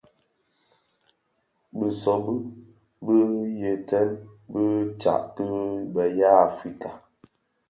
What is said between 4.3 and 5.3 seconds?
bi tsak